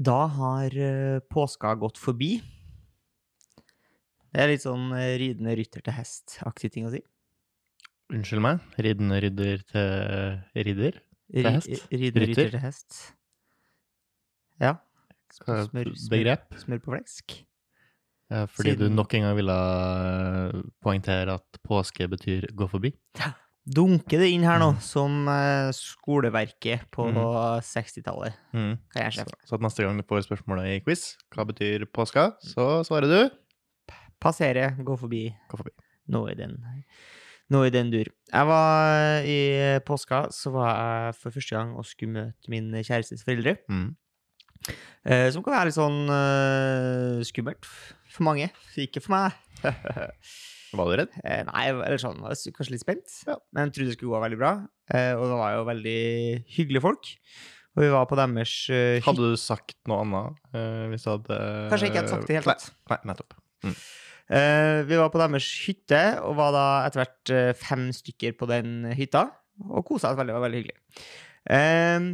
[0.00, 2.38] Da har eh, påska gått forbi.
[4.30, 7.02] Det er litt sånn eh, ridende rytter til hest-aktig ting å si.
[8.10, 8.62] Unnskyld meg.
[8.80, 10.96] Ridende rydder til ridder?
[11.30, 11.84] Til hest?
[11.92, 12.32] Ridende Rytter?
[12.32, 13.00] rytter til hest.
[14.60, 14.72] Ja.
[15.36, 16.48] Smør, smør, begrep?
[16.58, 17.36] smør på flesk.
[18.30, 22.94] Ja, fordi Siden- du nok en gang ville eh, poengtere at påske betyr gå forbi.
[23.70, 24.80] Dunker det inn her nå, Mhm.
[24.82, 27.60] som eh, skoleverket på Mhm.
[27.62, 28.78] 60-tallet, Mm.
[28.92, 29.46] kan jeg se Så, for meg.
[29.48, 33.30] så at neste gang du får spørsmålet i quiz, hva betyr påska, så svarer du
[34.20, 35.70] Passere, gå forbi, gå forbi.
[36.10, 36.58] nå i den,
[37.50, 38.04] nå i den dur.
[38.32, 40.74] Jeg var i påska, så var
[41.06, 43.56] jeg for første gang og skulle møte min kjærestes foreldre.
[43.70, 43.96] Mm.
[45.06, 48.50] Eh, som kan være litt sånn eh, skummelt for mange.
[48.76, 49.32] Ikke for meg.
[50.76, 51.14] Var du redd?
[51.24, 53.14] Eh, nei, eller sånn, jeg var kanskje litt spent.
[53.26, 53.38] Ja.
[53.50, 54.52] Men jeg trodde det skulle gå veldig bra.
[54.92, 56.02] Eh, og det var jo veldig
[56.56, 57.10] hyggelige folk.
[57.78, 61.36] Og vi var på deres uh, Hadde du sagt noe annet uh, hvis du hadde
[61.70, 62.64] Kanskje ikke hadde sagt det helt tatt.
[62.90, 63.36] Nei, nei nettopp.
[64.30, 68.84] Eh, vi var på deres hytte, og var da etter hvert fem stykker på den
[68.94, 69.24] hytta.
[69.66, 70.30] Og kosa oss veldig.
[70.30, 70.76] Det var veldig hyggelig.
[71.50, 72.10] Eh,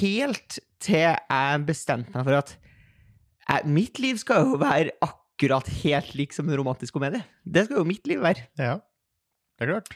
[0.00, 6.32] helt til jeg bestemte meg for at mitt liv skal jo være akkurat helt lik
[6.32, 7.24] som en romantisk komedie.
[7.44, 8.46] Det skal jo mitt liv være.
[8.58, 8.80] Ja,
[9.58, 9.88] det er klart.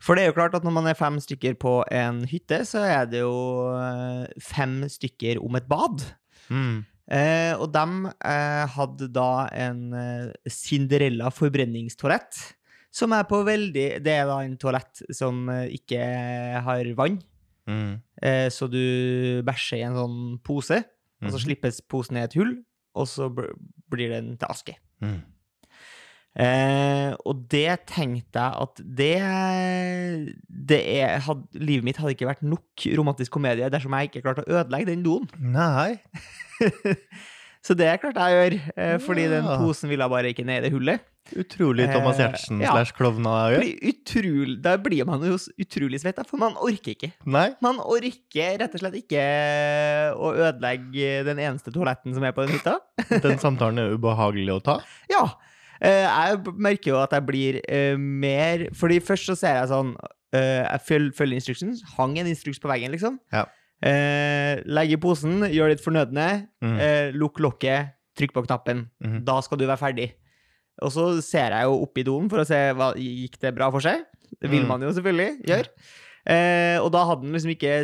[0.00, 2.78] For det er jo klart at når man er fem stykker på en hytte, så
[2.84, 6.02] er det jo eh, fem stykker om et bad.
[6.50, 6.84] Mm.
[7.10, 12.54] Eh, og de eh, hadde da en eh, Cinderella forbrenningstoalett.
[12.94, 15.98] Som er på veldig Det er da en toalett som eh, ikke
[16.66, 17.20] har vann.
[17.66, 17.96] Mm.
[18.22, 20.82] Eh, så du bæsjer i en sånn pose,
[21.22, 21.44] og så Mhm.
[21.46, 22.58] slippes posen i et hull,
[22.94, 23.30] og så
[23.96, 24.76] blir den til aske.
[25.04, 25.22] Mm.
[26.34, 29.12] Eh, og det tenkte jeg at det,
[30.50, 34.42] det er, had, Livet mitt hadde ikke vært nok romantisk komedie dersom jeg ikke klarte
[34.42, 35.30] å ødelegge den doen.
[35.38, 36.00] Nei.
[37.64, 39.56] Så det klarte jeg å gjøre, eh, fordi den Ja.
[39.56, 41.00] posen ville bare ikke ned i det hullet.
[41.32, 42.72] Utrolig Thomas Eh, Giertsen ja.
[42.74, 44.60] slash klovna å gjøre.
[44.60, 47.12] Da blir man jo utrolig svett, for man orker ikke.
[47.24, 47.54] Nei?
[47.64, 49.24] Man orker rett og slett ikke
[50.20, 52.76] å ødelegge den eneste toaletten som er på den hytta.
[53.24, 54.76] Den samtalen er ubehagelig å ta.
[55.08, 55.24] Ja.
[55.80, 59.90] eh, jeg merker jo at jeg blir eh, mer Fordi først så ser jeg sånn
[60.32, 60.80] eh, Jeg
[61.16, 61.74] følger instruksen.
[61.96, 63.18] Hang en instruks på veggen, liksom.
[63.32, 63.46] Ja.
[63.84, 66.26] Eh, legg i posen, gjør ditt fornødne.
[66.64, 66.76] Mm.
[66.80, 68.86] Eh, lukk lokket, trykk på knappen.
[69.04, 69.18] Mm.
[69.26, 70.08] Da skal du være ferdig.
[70.82, 73.84] Og så ser jeg jo oppi doen for å se hva gikk det bra for
[73.84, 74.02] seg.
[74.40, 74.68] Det vil Mm.
[74.68, 75.68] man jo selvfølgelig gjøre.
[76.26, 77.74] Eh, og da hadde han liksom ikke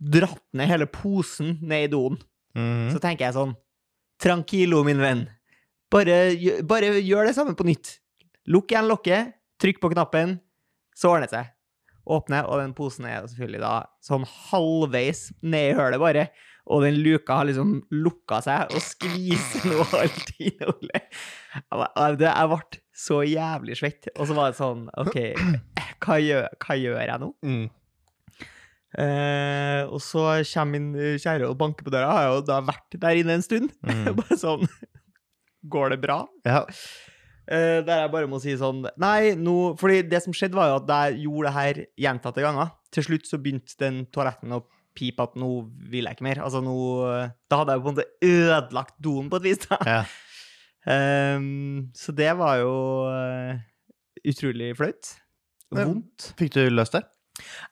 [0.00, 2.16] dratt ned hele posen ned i doen.
[2.56, 2.90] Mm.
[2.92, 3.54] Så tenker jeg sånn
[4.18, 5.28] Tranquilo, min venn.
[5.90, 7.98] Bare, bare gjør det samme på nytt.
[8.48, 10.40] Lukk igjen lokket, trykk på knappen,
[10.96, 11.50] så ordner det seg.
[12.04, 16.26] Åpne, og den posen er selvfølgelig da sånn halvveis ned i hølet, bare.
[16.72, 21.08] Og den luka har liksom lukka seg og skviser noe alt innholdet.
[21.54, 22.58] Jeg ble
[22.94, 24.08] så jævlig svett.
[24.14, 25.16] Og så var det sånn OK,
[26.04, 27.30] hva gjør, hva gjør jeg nå?
[27.44, 27.64] Mm.
[28.94, 32.12] Eh, og så kommer min eh, kjære og banker på døra.
[32.12, 33.74] Jeg har jo da vært der inne en stund.
[33.84, 34.14] Mm.
[34.20, 34.64] bare sånn
[35.74, 36.18] Går det bra?
[36.44, 36.64] Ja.
[37.44, 40.78] Eh, der jeg bare må si sånn Nei, nå Fordi det som skjedde, var jo
[40.78, 44.62] at jeg gjorde det her gjentatte ganger, til slutt så begynte den toaletten å
[44.96, 45.50] pipe at nå
[45.90, 46.40] vil jeg ikke mer.
[46.46, 46.76] Altså nå
[47.50, 49.80] Da hadde jeg jo på en måte ødelagt doen på et vis, da.
[49.90, 50.04] ja.
[50.84, 52.74] Um, så det var jo
[53.08, 53.56] uh,
[54.24, 55.14] utrolig flaut.
[55.74, 56.30] Vondt.
[56.38, 57.02] Fikk du løst det?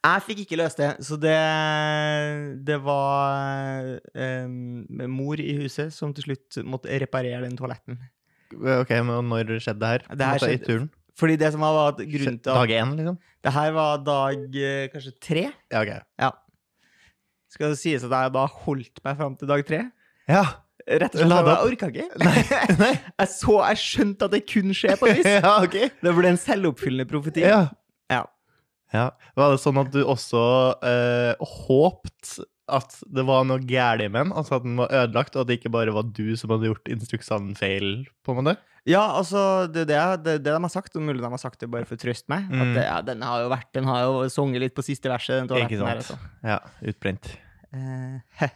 [0.03, 1.37] Jeg fikk ikke løst det, så det,
[2.67, 3.93] det var
[4.43, 4.83] um,
[5.13, 8.01] mor i huset som til slutt måtte reparere den toaletten.
[8.53, 10.05] Ok, men når skjedde det her?
[10.13, 10.91] Det her skjedde, i turen?
[11.19, 13.19] Fordi det som var, grunnen til Dag én, liksom?
[13.43, 15.45] Det her var dag eh, kanskje tre.
[15.73, 15.93] Ja, ok.
[16.23, 16.31] Ja.
[17.53, 19.83] Skal det sies at jeg da holdt meg fram til dag tre?
[20.31, 20.45] Ja.
[20.83, 22.07] Rett og slett, La jeg orka ikke.
[22.23, 22.93] Nei.
[23.23, 25.29] Jeg så, jeg skjønte at det kunne skje på et vis.
[25.37, 25.77] ja, ok.
[26.03, 27.45] Det ble en selvoppfyllende profeti.
[27.47, 27.61] Ja.
[28.11, 28.25] Ja.
[28.95, 29.05] ja.
[29.39, 30.43] Var det sånn at du også
[30.89, 32.33] eh, håpt
[32.69, 34.33] at det var noe galt med den?
[34.33, 36.89] Altså at den var ødelagt, og at det ikke bare var du som hadde gjort
[36.89, 38.07] instruksene feil?
[38.25, 38.57] på en måte?
[38.87, 41.69] Ja, altså, det, det, det, det de har sagt, og mulig de har sagt det
[41.71, 42.75] bare for å trøste meg, at Mm.
[42.75, 45.63] det, ja, den har jo vært, den har jo sunget litt på siste verset, den
[45.67, 45.89] Ikke sant.
[45.89, 46.19] her, altså.
[46.43, 46.59] Ja,
[46.91, 47.31] utbrent.
[47.73, 48.49] Uh, ja.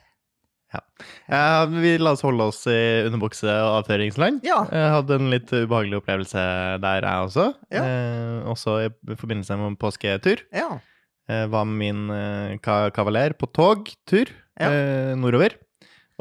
[1.30, 4.42] Ja, vi la oss holde oss i underbukse- og avføringsland.
[4.44, 4.64] Ja.
[4.68, 6.42] Jeg hadde en litt ubehagelig opplevelse
[6.82, 7.46] der, jeg også.
[7.72, 7.84] Ja.
[7.86, 10.42] Eh, også i forbindelse med en påsketur.
[10.52, 10.78] ja.
[11.26, 14.30] Jeg var med min eh, kavaler på togtur
[14.60, 14.68] Ja.
[14.70, 15.56] eh, nordover.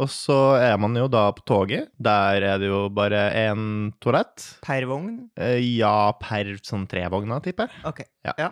[0.02, 1.92] Og så er man jo da på toget.
[2.02, 4.44] Der er det jo bare én toalett.
[4.66, 5.30] Per vogn.
[5.40, 7.86] Eh, ja, per sånn trevogner, tipper jeg.
[7.88, 8.02] Ok.
[8.28, 8.34] Ja.
[8.42, 8.50] Ja.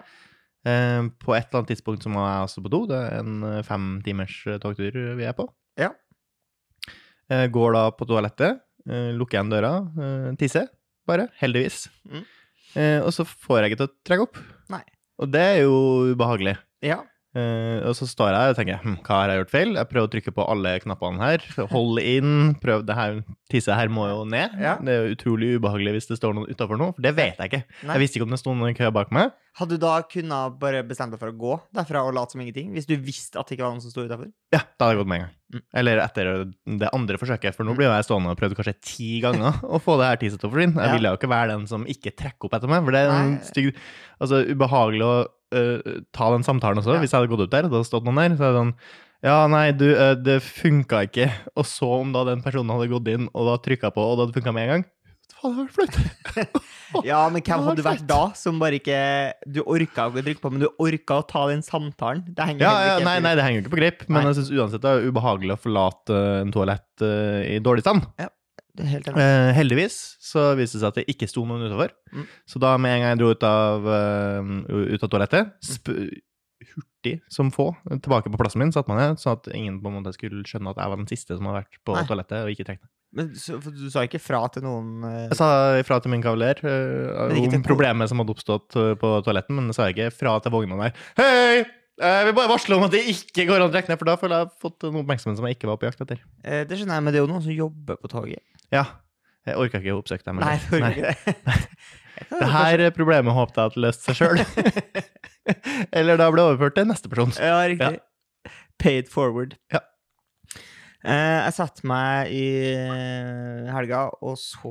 [0.63, 2.85] Eh, på et eller annet tidspunkt så må jeg også på do.
[2.87, 5.49] Det er en eh, fem timers eh, togtur vi er på.
[5.81, 5.89] Ja.
[7.33, 10.69] Eh, går da på toalettet, eh, lukker igjen døra, eh, tisser,
[11.09, 11.27] bare.
[11.41, 11.89] Heldigvis.
[12.07, 12.23] Mm.
[12.79, 14.39] Eh, og så får jeg ikke til å trekke opp.
[14.71, 14.83] Nei.
[15.23, 15.75] Og det er jo
[16.11, 16.57] ubehagelig.
[16.83, 16.99] Ja.
[17.33, 19.71] Eh, og så står jeg og tenker hm, hva har jeg gjort feil?
[19.79, 21.45] Jeg prøver å trykke på alle knappene her.
[21.71, 22.33] Hold inn.
[22.61, 23.21] Prøv det her.
[23.49, 24.53] Tisse her må jo ned.
[24.61, 24.75] Ja.
[24.81, 27.49] Det er jo utrolig ubehagelig hvis det står noen utafor nå, for det vet jeg
[27.51, 27.63] ikke.
[27.87, 27.95] Nei.
[27.97, 29.33] Jeg visste ikke om det sto noen kø bak meg.
[29.57, 32.71] Hadde du da kunnet bare bestemt deg for å gå derfra og late som ingenting?
[32.73, 34.29] Hvis du visste at det ikke var noen som sto utafor?
[34.53, 35.35] Ja, da hadde jeg gått med en gang.
[35.53, 35.61] Mm.
[35.77, 36.29] Eller etter
[36.81, 39.77] det andre forsøket, for nå blir jo jeg stående og prøvd kanskje ti ganger å
[39.81, 40.81] få det her tisset til å forsvinne.
[40.81, 40.95] Jeg Ja.
[40.97, 43.37] ville jo ikke være den som ikke trekker opp etter meg, for det er en
[43.45, 43.73] stygg
[44.23, 45.13] Altså, ubehagelig å
[45.59, 46.97] øh, ta den samtalen også.
[46.97, 47.03] Ja.
[47.03, 48.61] Hvis jeg hadde gått ut der, og det hadde stått noen der, så er det
[48.61, 48.77] sånn
[49.23, 51.29] ja, nei, du, uh, det funka ikke.
[51.59, 54.25] Og så om da den personen hadde gått inn og da trykka på, og det
[54.25, 54.83] hadde funka med en gang.
[55.43, 56.59] Faen, det var flaut.
[57.07, 58.97] Ja, men hvem hadde du vært da, som bare ikke
[59.49, 62.21] Du orka å trykke på, men du orka å ta den samtalen?
[62.27, 64.27] Det henger Ja, ja, ikke nei, nei, det henger ikke på grep, men Nei.
[64.29, 68.05] jeg syns uansett det er ubehagelig å forlate øh, en toalett uh, i dårlig stand.
[68.19, 68.35] Enig.
[68.81, 71.91] Eh, heldigvis så viste det seg at det ikke sto noen utenfor.
[72.13, 72.23] Mm.
[72.49, 74.53] Så da med en gang jeg dro ut av, uh,
[74.95, 75.91] ut av toalettet, sp
[76.63, 79.97] hurtig som få, tilbake på plassen min, satte meg ned, sånn at ingen på en
[79.99, 82.03] måte skulle skjønne at jeg var den siste som hadde vært på Nei.
[82.07, 82.87] toalettet og ikke trengte
[83.19, 85.17] Men så, du sa ikke fra til noen uh...
[85.27, 85.49] Jeg sa
[85.85, 89.67] fra til min kavaler uh, om til- problemet som hadde oppstått eh, på toaletten, men
[89.73, 90.95] jeg sa ikke fra til vogna der.
[91.19, 91.65] Hei!
[91.99, 94.15] Jeg vil bare varsle om at det ikke går an å trekke ned, for da
[94.17, 96.23] føler jeg jeg har fått noen oppmerksomhet som jeg ikke var på jakt etter.
[96.41, 98.41] eh, Det skjønner jeg, men det er jo noen som jobber på toget.
[98.73, 98.85] Ja.
[99.43, 100.39] Jeg orka ikke å oppsøke dem.
[100.39, 101.57] Nei, jeg orker ikke det.
[102.29, 104.43] Det her problemet håpet jeg at løste seg sjøl.
[105.97, 107.33] Eller da ble overført til neste person.
[107.41, 107.97] Ja, riktig.
[107.97, 108.53] Ja.
[108.79, 109.57] Paid forward.
[109.73, 109.81] Ja.
[111.03, 112.45] Uh, jeg satte meg i
[112.79, 114.69] eh, helga og så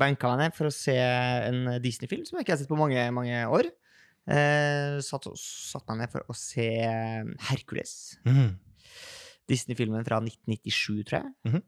[0.00, 3.02] benka meg ned for å se en Disney-film som jeg ikke har sett på mange,
[3.12, 3.68] mange år.
[4.24, 6.70] Uh, satt, satt meg ned for å se
[7.50, 8.16] Hercules.
[8.24, 8.54] Mm.
[9.50, 11.34] Disney-filmen fra 1997, tror jeg.
[11.50, 11.66] Mhm.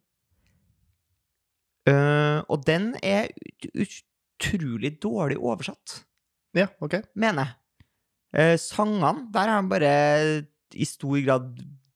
[1.88, 3.30] Eh, og den er
[3.74, 4.02] ut
[4.38, 6.04] utrolig dårlig oversatt,
[6.54, 7.00] Ja, ok.
[7.18, 7.54] mener jeg.
[8.38, 10.44] Uh, sangene, der har han bare
[10.76, 11.48] i stor grad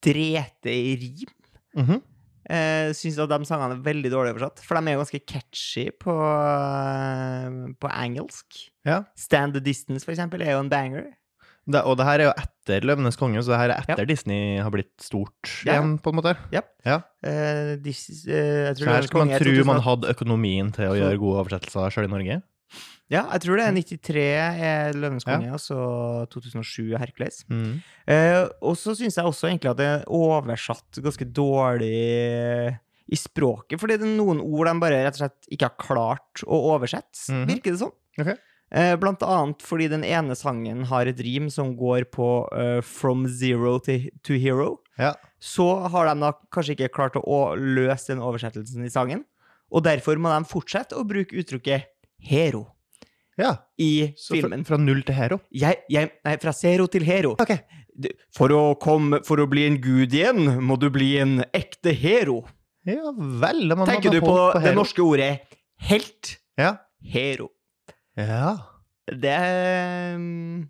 [0.02, 1.34] drete i rim.
[1.76, 2.00] Mhm.
[2.42, 5.84] Uh, Syns at de sangene er veldig dårlig oversatt, for de er jo ganske catchy
[6.02, 8.58] på, uh, på engelsk.
[8.84, 9.04] Ja.
[9.14, 11.12] Stand the Distance, for eksempel, er jo en banger.
[11.70, 14.58] Det, og det her er jo etter 'Løvenes konge', så det her er etter Disney
[14.58, 15.76] har blitt stort Ja.
[15.78, 16.36] igjen, på en måte.
[16.50, 16.62] Ja.
[17.78, 20.98] this Uh, jeg tror Så her skal man tro man hadde økonomien til å Så-
[21.00, 22.42] gjøre gode oversettelser sjøl i Norge.
[23.10, 24.16] Ja, jeg tror det er 93
[24.62, 27.44] er Løvenes konge, og så 2007 er Hercules.
[27.50, 27.82] Mm.
[28.08, 32.78] Uh, og så syns jeg også egentlig at det er oversatt ganske dårlig
[33.12, 36.42] i språket, fordi det er noen ord de bare rett og slett ikke har klart
[36.46, 37.46] å oversette, Mhm.
[37.50, 37.92] virker det som.
[38.18, 38.28] Ok.
[38.28, 38.36] Eh,
[38.72, 43.76] blant annet fordi den ene sangen har et rim som går på uh, From zero
[43.84, 44.78] to, to hero.
[45.00, 45.14] Ja.
[45.42, 49.26] Så har de da kanskje ikke klart å løse den oversettelsen i sangen,
[49.72, 51.90] og derfor må de fortsette å bruke uttrykket
[52.22, 52.66] hero
[53.36, 53.54] ja.
[53.80, 54.64] i Så filmen.
[54.64, 55.40] fra null til hero.
[55.50, 57.34] Jeg, jeg, nei, fra zero til hero.
[57.40, 57.62] Okay.
[58.36, 62.42] For å, komme, for å bli en gud igjen, må du bli en ekte hero.
[62.88, 63.66] Ja vel.
[63.76, 65.32] man Tenker du på, på det norske ordet
[65.88, 66.36] helt?
[66.58, 66.76] Ja.
[67.02, 67.50] Hero.
[68.18, 68.58] Ja.
[69.06, 69.38] Det
[70.16, 70.68] mm,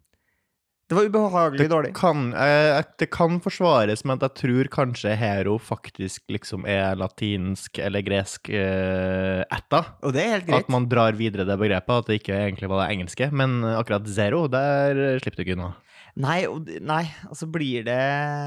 [0.88, 1.92] Det var ubehagelig dårlig.
[1.96, 7.78] Kan, eh, det kan forsvares med at jeg tror kanskje hero faktisk liksom er latinsk
[7.80, 9.84] eller gresk eh, ætta.
[10.02, 10.67] Og det er helt greit.
[10.67, 13.31] At man drar videre det begrepet, at det ikke egentlig var det engelske.
[13.32, 15.72] Men akkurat zero, der slipper du ikke unna.
[16.20, 16.43] Nei,
[16.84, 17.96] nei, altså blir det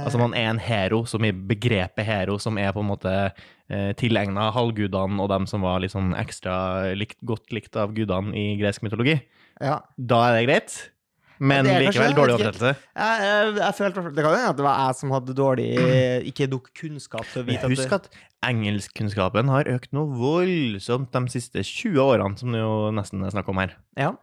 [0.05, 3.13] Altså man er en hero, som i begrepet hero, som er på en måte
[3.69, 8.35] eh, tilegna halvgudene og dem som var litt sånn ekstra likt, godt likt av gudene
[8.37, 9.19] i gresk mytologi.
[9.61, 9.79] Ja.
[9.95, 10.77] Da er det greit.
[11.35, 12.69] Men det likevel kanskje dårlig oversettelse.
[12.95, 15.65] Jeg, jeg, jeg følte, Det kan hende at det var jeg som hadde dårlig
[16.31, 21.33] Ikke nok kunnskap til å vite Husk at at engelskkunnskapen har økt noe voldsomt de
[21.33, 23.75] siste 20 årene, som det jo nesten er snakk om her.
[23.99, 24.13] Ja.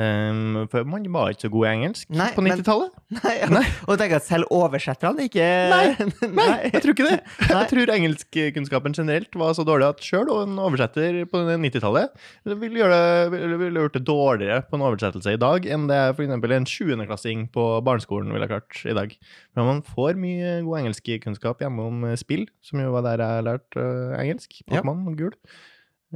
[0.00, 2.94] Um, for man var ikke så god i engelsk Nei, på 90-tallet.
[3.18, 3.64] Nei, og, Nei.
[3.84, 6.06] og tenk at selv oversetterne ikke Nei,
[6.38, 7.18] Nei, jeg tror ikke det.
[7.50, 12.14] Jeg tror engelskkunnskapen generelt var så dårlig at sjøl en oversetter på 90-tallet
[12.48, 12.88] ville
[13.34, 16.32] ville- ville gjort det dårligere på en oversettelse i dag enn det f.eks.
[16.56, 19.12] en sjuendeklassing på barneskolen ville klart i dag.
[19.58, 23.84] Men man får mye god engelskkunnskap gjennom eh, spill, som jo var der jeg lærte
[23.84, 24.62] eh, engelsk.
[24.64, 24.78] Ja.
[24.80, 25.36] Pokémon og gul.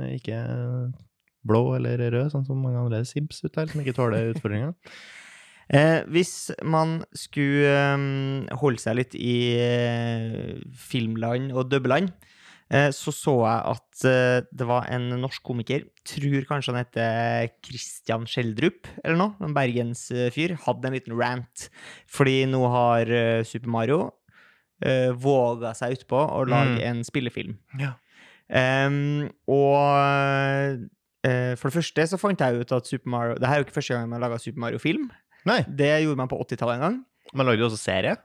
[0.00, 0.40] Eh, Ikke
[1.46, 4.74] blå eller rød, sånn som mange andre Sims ute her, som ikke tåler utfordringer.
[5.72, 12.10] Eh, hvis man skulle eh, holde seg litt i eh, filmland og dubbeland,
[12.68, 17.48] eh, så så jeg at eh, det var en norsk komiker, tror kanskje han heter
[17.64, 21.68] Christian Schjelderup, eller noe, en bergensfyr, hadde en liten rant,
[22.12, 23.08] fordi nå har
[23.48, 24.02] Super Mario
[24.84, 26.82] uh, våga seg utpå å lage Mm.
[26.90, 27.54] en spillefilm.
[27.80, 27.94] Ja.
[28.52, 30.82] Em, og
[31.24, 33.78] for det første så fant jeg ut at Super Mario Det her er jo ikke
[33.78, 35.06] første gang man laga Super Mario-film.
[35.48, 36.98] Nei, Det gjorde man på 80-tallet en gang.
[37.32, 38.16] man lagde jo også serie.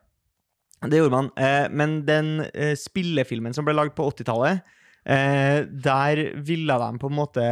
[0.79, 1.29] Det gjorde man.
[1.35, 4.61] Eh, men den eh, spillefilmen som ble lagd på 80-tallet,
[5.05, 6.15] eh, der
[6.47, 7.43] ville de på en måte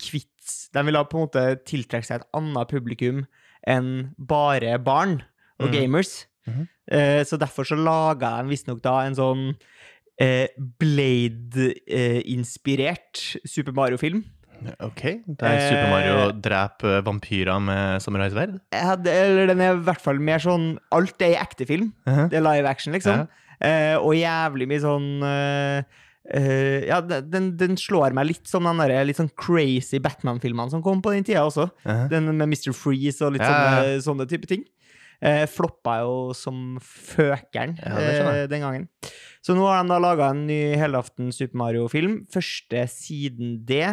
[0.00, 0.26] kvitt
[0.74, 3.18] De ville på en måte tiltrekke seg et annet publikum
[3.68, 5.22] enn bare barn
[5.60, 5.72] og mm.
[5.74, 6.26] gamers.
[6.48, 6.68] Mhm.
[6.90, 9.56] eh, så derfor så laga de visstnok da en sånn
[10.20, 10.48] eh,
[10.80, 14.24] Blade-inspirert Super Mario-film.
[14.84, 15.02] Ok,
[15.40, 18.58] Der Super Mario dreper vampyrer med samuraisverd.
[18.72, 21.92] Eller den er i hvert fall mer sånn Alt er i ekte film.
[22.08, 22.28] Mhm.
[22.32, 23.26] Det er live action, liksom.
[23.60, 25.82] Eh, og jævlig mye sånn Uh,
[26.36, 30.82] eh, Ja, den, den slår meg litt som den der, litt sånn crazy Batman-filmene som
[30.84, 31.70] kom på den tida også.
[31.84, 32.04] Mhm.
[32.12, 32.74] Den med Mr.
[32.76, 34.64] Freeze og litt sånne, sånne type ting.
[35.20, 38.86] Eh, floppa jo som føkeren Ja, eh, den gangen.
[39.40, 42.24] Så nå har de da laga en ny helaften Super Mario-film.
[42.32, 43.86] Første siden det,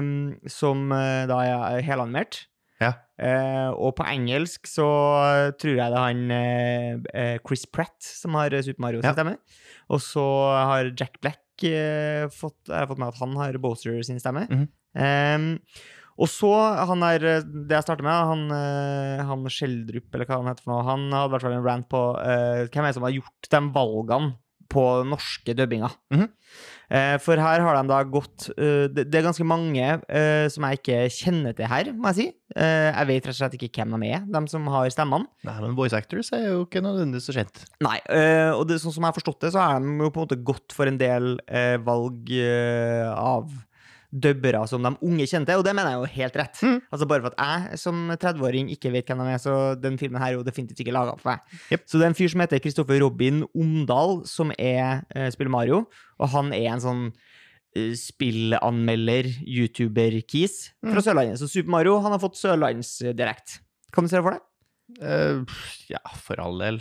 [0.00, 2.46] um, som eh, da er helanimert.
[2.80, 2.94] Ja.
[3.16, 4.86] Uh, og på engelsk så
[5.56, 6.32] tror jeg det er han
[7.08, 9.16] eh, Chris Pratt som har Super Mario sin Ja.
[9.16, 9.36] stemme.
[9.88, 14.00] Og så har Jack Black uh, fått, jeg har fått med at han har Bowser
[14.02, 14.46] sin stemme.
[14.48, 15.36] Mm -hmm.
[15.36, 15.60] um,
[16.16, 16.50] og så,
[16.88, 18.50] han er, eh, det jeg starter med, han,
[19.28, 21.88] han Skjeldrup, eller hva han heter for noe, han hadde i hvert fall en rant
[21.88, 24.32] på uh, hvem er det som har gjort de valgene
[24.68, 25.92] på norske dubbinger.
[26.12, 26.30] -hmm.
[26.86, 30.66] Eh, for her har de da gått uh, det, det er ganske mange uh, som
[30.68, 32.26] jeg ikke kjenner til her, må jeg si.
[32.54, 35.26] Uh, jeg vet rett og slett ikke hvem de er, de som har stemmene.
[35.46, 37.64] Nei, men voice actors er jo ikke nødvendigvis så kjent.
[37.82, 37.98] Nei,
[38.54, 40.38] og det, sånn som jeg har forstått det, så har de jo på en måte
[40.46, 41.34] gått for en del
[41.86, 42.30] valg
[43.16, 43.50] av
[44.12, 46.60] dubbere som de unge kjente, og det mener jeg jo helt rett.
[46.62, 46.78] Mm.
[46.92, 50.20] Altså Bare for at jeg som 30-åring ikke vet hvem de er, så den filmen
[50.22, 51.56] her er jo definitivt ikke laga for meg.
[51.74, 51.86] Yep.
[51.86, 55.82] Så det er en fyr som heter Kristoffer Robin Omdal, som er, uh, spiller Mario,
[56.20, 57.04] og han er en sånn
[57.76, 61.04] eh, spillanmelder, YouTuber-kis fra Mm.
[61.04, 61.38] Sørlandet.
[61.42, 63.60] Så Super Mario han har fått sørlandsdialekt.
[63.92, 64.44] Kan du se det for deg?
[65.02, 65.42] Uh,
[65.90, 66.78] ja, for all del.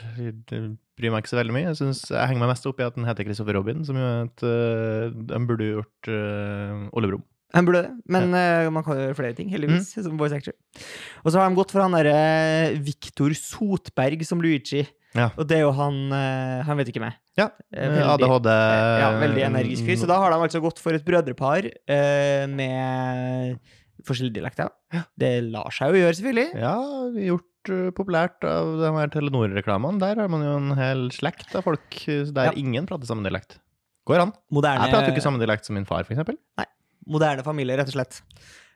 [0.95, 1.67] Bryr meg ikke så veldig mye.
[1.67, 4.09] Jeg, synes, jeg henger meg mest opp i at den heter Christopher Robin, som jo
[4.23, 7.25] et uh, Den burde jo gjort uh, Ole Brumm.
[7.55, 10.03] Han burde det, men eh, man kan gjøre flere ting, heldigvis, Mm.
[10.03, 10.51] som voice actor.
[11.23, 14.81] Og så har de gått for han derre Viktor Sotberg som Luigi.
[15.15, 15.29] Ja.
[15.39, 17.15] Og det er jo han eh, Han vet ikke meg.
[17.39, 17.45] Ja.
[17.71, 19.95] Eh, veldig- ADHD Eh, Ja, veldig energisk fyr.
[20.01, 23.55] Så da har de altså gått for et brødrepar eh, med
[24.03, 24.69] forskjellige dialekter.
[25.15, 26.49] Det lar seg jo gjøre, selvfølgelig.
[26.59, 26.75] Ja,
[27.29, 27.54] gjort uh,
[27.97, 29.99] populært av de her Telenor-reklamene.
[30.01, 32.55] Der har man jo en hel slekt av folk der Ja.
[32.55, 33.57] ingen prater samme dialekt.
[34.05, 34.33] Går an.
[34.51, 36.37] Moderne, Jeg prater jo ikke samme dialekt som min far, for eksempel.
[37.07, 38.21] moderne familie, rett og slett.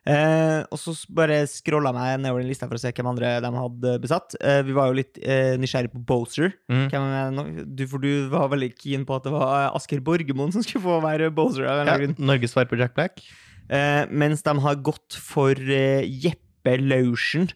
[0.06, 3.50] Eh, og så bare scrolla meg nedover den lista for å se hvem andre de
[3.52, 4.34] hadde besatt.
[4.40, 6.54] Eh, vi var jo litt eh, nysgjerrig på Boser.
[6.70, 7.74] Mm.
[7.76, 10.82] Du, for du var veldig keen på at det var eh, Asker Borgermoen som skulle
[10.86, 11.66] få være Boser.
[11.68, 11.98] Ja.
[12.18, 13.20] Norges svar på Jack Black.
[13.68, 17.50] Eh, mens de har gått for eh, Jeppe Laursen.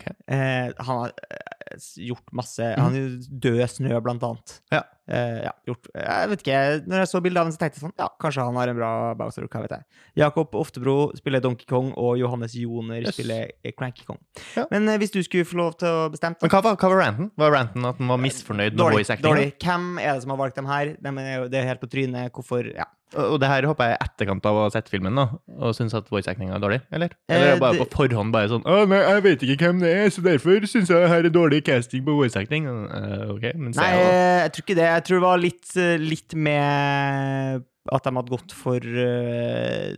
[0.00, 0.06] Ok.
[0.32, 1.76] Eh, han har eh,
[2.08, 4.56] gjort masse Han er jo Død snø, blant annet.
[4.72, 4.82] Ja.
[5.10, 7.82] Eh, ja, gjort, jeg vet ikke, når jeg så bildet av ham, så tenkte jeg
[7.88, 9.82] sånn Ja, kanskje han har en bra Bowser, hva vet jeg.
[10.22, 13.16] Jakob Oftebro spiller Donkey Kong, og Johannes Joner Yes.
[13.16, 14.20] spiller eh, Cranky Kong.
[14.54, 14.68] Ja.
[14.70, 17.02] Men uh, hvis du skulle få lov til å bestemme Men hva var, hva var
[17.02, 17.30] ranten?
[17.36, 19.26] Var ranten at den var misfornøyd med voice acting?
[19.32, 19.50] dårlig.
[19.58, 20.94] Hvem er det som har valgt dem her?
[21.00, 22.30] De er jo, det er helt på trynet.
[22.30, 22.86] Hvorfor Ja.
[23.18, 25.24] Og det her håper jeg er etterkant av å ha sett filmen da,
[25.58, 27.10] og syns at voice acting er dårlig, eller?
[27.26, 29.66] Eller er Eh, det bare det- på forhånd bare sånn Å, nei, jeg vet ikke
[29.66, 32.68] hvem det er, så derfor syns jeg det her er dårlig casting på voice acting.
[32.70, 34.14] Uh, ok, men Nei, jeg,
[34.44, 34.86] jeg tror ikke det.
[34.94, 39.94] Jeg tror det var litt, eh, litt med at de hadde gått for uh,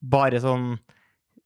[0.00, 0.74] bare sånn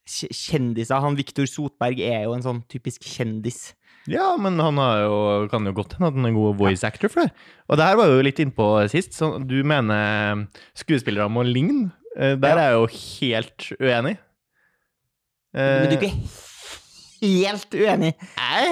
[0.08, 1.02] kjendiser.
[1.04, 3.74] Han Viktor Sotberg er jo en sånn typisk kjendis.
[4.08, 5.16] Ja, men han har jo,
[5.52, 7.48] kan jo godt hende at han er god voice actor for det.
[7.68, 10.46] Og det her var jo litt innpå sist, så du mener
[10.78, 11.90] skuespillere må ligne.
[12.16, 14.16] Eh, Der er jeg jo helt uenig.
[15.58, 16.14] Men du er ikke
[17.20, 18.14] helt uenig?
[18.38, 18.64] Nei,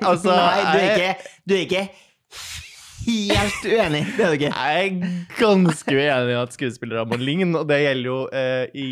[0.00, 1.86] altså Nei, du er ikke, du er ikke
[3.06, 4.02] helt uenig.
[4.16, 4.52] Det er du ikke.
[4.52, 8.90] Jeg er ganske uenig i at skuespillere må ligne, og det gjelder jo eh, i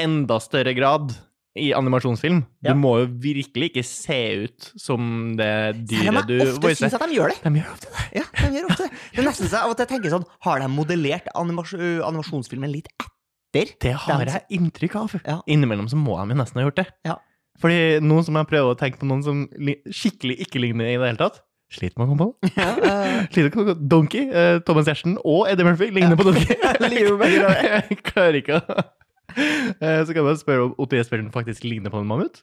[0.00, 1.14] enda større grad
[1.56, 2.42] i animasjonsfilm.
[2.64, 2.72] Ja.
[2.74, 5.50] Du må jo virkelig ikke se ut som det
[5.88, 7.38] dyret du jeg ofte syns at de gjør det.
[7.44, 8.06] De gjør ofte det.
[8.20, 9.04] Ja, de gjør ofte det.
[9.12, 12.74] Det er nesten så av og til jeg tenker sånn Har de modellert animas animasjonsfilmen
[12.74, 13.72] litt etter?
[13.80, 15.16] Det har jeg inntrykk av.
[15.22, 15.38] Ja.
[15.48, 16.90] Innimellom så må de nesten ha gjort det.
[17.08, 17.16] Ja.
[17.62, 19.44] Fordi nå som jeg prøver å tenke på noen som
[19.88, 21.40] skikkelig ikke ligner i det hele tatt,
[21.72, 22.48] sliter med å komme på.
[22.60, 22.70] Ja,
[23.34, 26.56] Sliter med å på Donkey, uh, Thomas Gjertsen og Eddie Murphy ligner på Donkey.
[26.56, 32.08] Jeg klarer ikke å uh, Så kan man spørre om Jespersen faktisk ligner på en
[32.10, 32.42] mammut.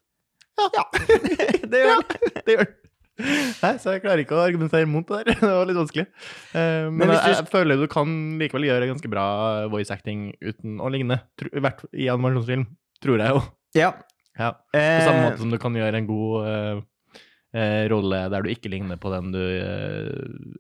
[0.60, 0.86] ja.
[1.64, 2.34] Det gjør de.
[2.46, 2.72] Det gjør.
[3.24, 5.36] Nei, så jeg klarer ikke å argumentere mot det der.
[5.38, 6.06] Det var litt vanskelig.
[6.58, 8.10] Eh, men Men du- jeg føler du kan
[8.42, 9.26] likevel gjøre ganske bra
[9.70, 11.20] voice acting uten å ligne.
[11.46, 12.66] I hvert i animasjonsfilm,
[13.06, 13.44] tror jeg jo.
[13.78, 13.92] Ja.
[14.34, 14.50] Ja.
[14.74, 16.84] På samme måte som du kan gjøre en god
[17.54, 20.10] eh, eh, rolle der du ikke ligner på den du eh,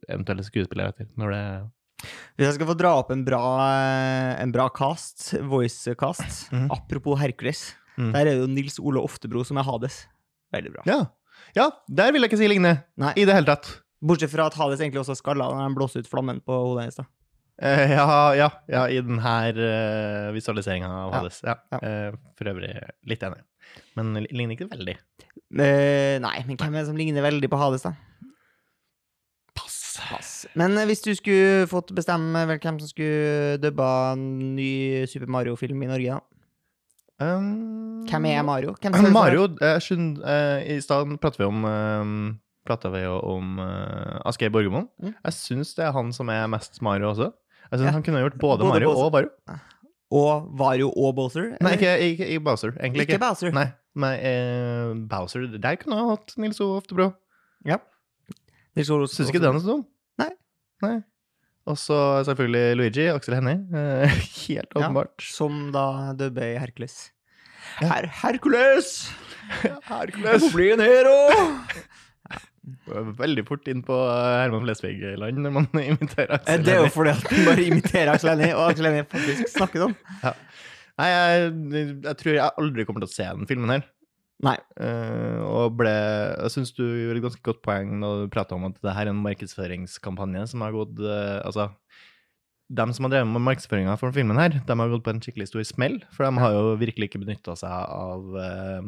[0.09, 1.09] eventuelt skuespiller etter.
[1.19, 1.43] Når det
[2.37, 3.43] Hvis jeg skal få dra opp en bra,
[4.41, 6.67] en bra cast, voice-cast mm.
[6.73, 7.71] Apropos Hercules.
[7.97, 8.11] Mm.
[8.11, 10.03] Der er det jo Nils Ole Oftebro som er Hades.
[10.53, 10.85] Veldig bra.
[10.89, 10.99] Ja.
[11.57, 13.13] ja, der vil jeg ikke si ligne Nei.
[13.17, 13.69] i det hele tatt.
[14.03, 16.87] Bortsett fra at Hades egentlig også er skalla når han blåser ut flammen på hodet
[16.87, 17.11] hennes.
[17.61, 21.39] Eh, ja, ja, ja, i den her uh, visualiseringa av Hades.
[21.45, 21.55] Ja.
[21.71, 21.79] ja.
[21.79, 22.73] Uh, for øvrig
[23.09, 23.43] litt enig.
[23.97, 24.95] Men li- ligner ikke veldig.
[25.53, 27.93] Uh, nei, men hvem er det som ligner veldig på Hades, da?
[29.53, 29.79] Pass.
[30.09, 30.29] Pass.
[30.57, 34.23] Men eh, hvis du skulle fått bestemme vel hvem som skulle dubba en
[34.57, 36.29] ny Super Mario-film i Norge, da?
[37.23, 38.73] Um, Hvem er Mario?
[38.81, 39.13] Hvem deg?
[39.13, 42.09] Mario eh, skjøn- uh, I stad pratet vi om uh,
[42.65, 44.89] prata vi jo om uh, Asgeir Borgermoen.
[45.03, 45.13] Mm.
[45.13, 47.29] Jeg syns det er han som er mest Mario også.
[47.69, 47.93] Jeg synes Ja.
[47.95, 49.29] Han kunne gjort både, Både Mario og Mario.
[50.11, 51.53] Og Wario og Bowser?
[51.63, 52.73] Nei, ikke, ikke, ikke Bowser.
[52.79, 53.23] Egentlig Ikke ikke.
[53.23, 53.51] Bowser.
[53.55, 56.67] Nei, nei eh, Bowser Der kunne jeg hatt Nils O.
[56.77, 57.11] Oftebro.
[57.65, 57.77] Ja.
[58.75, 58.99] Nils O.
[59.07, 59.85] Syns ikke det er noe så dum?
[60.21, 60.29] Nei.
[60.85, 60.95] Nei.
[61.65, 63.07] Og så selvfølgelig Luigi.
[63.13, 63.61] Aksel Hennie.
[63.73, 64.07] Eh,
[64.47, 64.83] helt Ja.
[64.83, 65.15] åpenbart.
[65.23, 65.85] Som da
[66.19, 67.11] dubber i Hercules.
[67.81, 67.87] Ja.
[67.93, 68.89] Her Hercules!
[69.63, 70.41] Jeg Hercules.
[70.43, 71.15] må bli en hero!
[73.19, 76.67] Veldig fort inn på eh, Herman Flesvig-land når man imiterer Aksel Hennie.
[76.67, 79.87] Det er jo fordi at man bare imiterer Aksel Hennie, og Aksel Hennie faktisk snakker
[79.87, 79.97] sånn.
[81.01, 81.51] Nei, jeg,
[82.05, 83.85] jeg tror jeg aldri kommer til å se den filmen her.
[84.43, 84.57] Nei.
[84.75, 88.65] Uh, og ble Jeg syns du gjorde et ganske godt poeng når du prata om
[88.67, 91.69] at det her er en markedsføringskampanje som har gått uh, Altså,
[92.73, 95.49] de som har drevet med markedsføringa for filmen her, de har gått på en skikkelig
[95.51, 95.99] stor smell.
[96.15, 98.87] For de har jo virkelig ikke benytta seg av eh,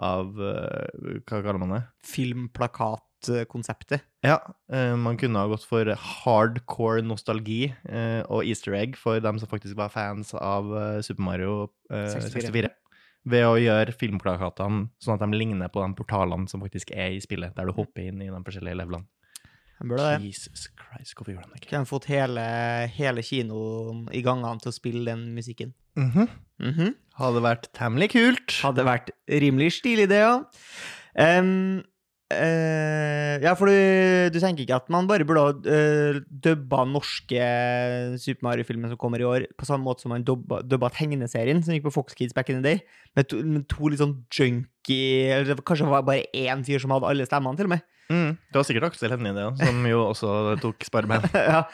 [0.00, 1.82] av eh, Hva kaller man det?
[2.08, 4.04] Filmplakatkonseptet.
[4.24, 4.38] Ja,
[4.72, 9.50] eh, man kunne ha gått for hardcore nostalgi eh, og easter egg for dem som
[9.50, 10.68] faktisk var fans av
[11.04, 11.54] Super Mario
[11.92, 12.40] eh, 64.
[12.50, 12.74] 64.
[13.30, 17.20] Ved å gjøre filmplakatene sånn at de ligner på de portalene som faktisk er i
[17.20, 19.04] spillet, der du hopper inn i de forskjellige levelene.
[19.80, 20.26] Han burde det.
[20.28, 21.70] Jesus Christ, hvorfor gjør han det ikke?
[21.72, 22.42] Kunne fått hele,
[22.92, 25.72] hele kinoen i gangene til å spille den musikken.
[25.96, 26.28] Mhm.
[26.60, 26.94] Mhm.
[27.20, 28.58] Hadde vært temmelig kult.
[28.64, 30.34] Hadde vært rimelig stilig, det, ja.
[31.16, 31.82] Em,
[32.34, 37.44] eh, ja, for du, du tenker ikke at man bare burde uh, dubba norske
[38.22, 41.74] Super Mario-filmer som kommer i år, på samme måte som man dubba, dubba tegneserien som
[41.74, 42.82] gikk på Fox Kids back in the day,
[43.18, 46.94] med to, med to litt sånn junky Eller det kanskje var bare én fyr som
[46.94, 47.86] hadde alle stemmene, til og med.
[48.10, 48.30] Mm.
[48.50, 51.26] Det var sikkert Aksel Hennie, det, som jo også tok sparebein.
[51.54, 51.64] ja.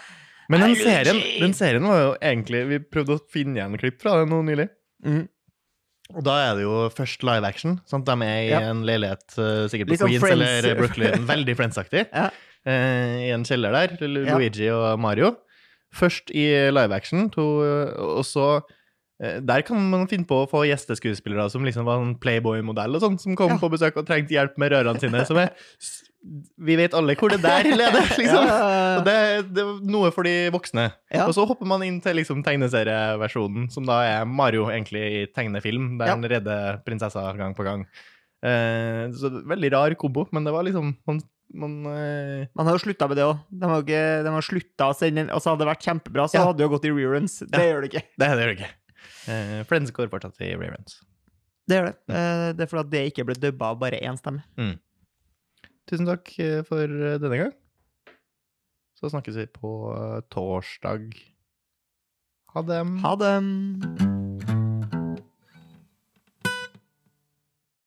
[0.52, 4.20] Men den serien, den serien var jo egentlig Vi prøvde å finne igjen klipp fra
[4.20, 4.68] det nå nylig.
[5.06, 5.24] Mhm.
[6.14, 7.80] Og da er det jo først live action.
[7.90, 8.06] Sant?
[8.06, 8.60] De er i Ja.
[8.70, 10.42] en leilighet, eh, sikkert på sånn Queens Friends.
[10.64, 11.26] eller Brooklyn.
[11.32, 12.06] Veldig Friends-aktig.
[12.12, 12.30] Ja.
[12.66, 13.96] Eh, I en kjeller der.
[14.06, 14.92] Luigi Ja.
[14.92, 15.36] Og Mario.
[15.94, 17.42] Først i live action, to,
[17.96, 18.60] og så
[19.18, 23.14] Der kan man finne på å få gjesteskuespillere som liksom var en Playboy-modell og sånn,
[23.18, 23.56] som kom Ja.
[23.62, 25.22] på besøk og trengte hjelp med rørene sine.
[25.24, 25.54] Som er
[26.58, 28.44] Vi vet alle hvor det der leder, liksom.
[28.44, 29.00] Ja.
[29.06, 29.14] Det,
[29.54, 30.88] det er noe for de voksne.
[31.14, 31.24] Ja.
[31.28, 35.94] Og så hopper man inn til liksom tegneserieversjonen, som da er Mario egentlig i tegnefilm,
[36.00, 37.86] der han redder prinsessa gang på gang.
[38.44, 41.20] Eh, så veldig rar kombo, men det var liksom Man,
[41.56, 43.38] man eh, Man har jo slutta med det òg.
[43.48, 46.42] De har, ikke- de har slutta å sende en Altså, hadde det vært kjempebra, så
[46.44, 47.38] hadde det jo gått i reruns.
[47.48, 48.02] Det gjør det ikke.
[48.18, 48.70] Det gjør det ikke.
[49.28, 51.00] Eh, Friends går fortsatt i reruns.
[51.68, 51.96] Det gjør det.
[52.14, 54.42] Eh, Det er fordi det ikke ble dubba av bare én stemme.
[55.90, 56.86] Tusen takk eh, for
[57.18, 57.52] denne gang.
[58.96, 59.72] Så snakkes vi på
[60.32, 61.10] torsdag.
[62.54, 62.82] Ha det.
[63.02, 64.05] Ha det.